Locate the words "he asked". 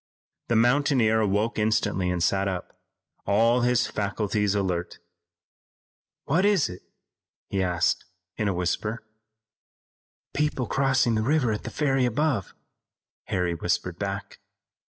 7.49-8.05